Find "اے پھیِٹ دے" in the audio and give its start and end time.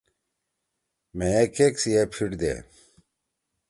1.95-2.53